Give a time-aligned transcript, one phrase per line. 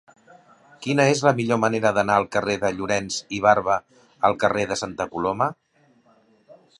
[0.85, 3.75] Quina és la millor manera d'anar del carrer de Llorens i Barba
[4.31, 5.51] al carrer de Santa Coloma?